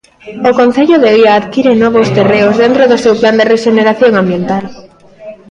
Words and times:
O 0.49 0.51
Concello 0.59 0.95
de 0.99 1.09
Oia 1.15 1.31
adquire 1.39 1.73
novos 1.83 2.07
terreos 2.17 2.55
dentro 2.63 2.83
do 2.91 2.97
seu 3.03 3.13
plan 3.19 3.35
de 3.39 3.47
rexeneración 3.53 4.11
ambiental. 4.21 4.63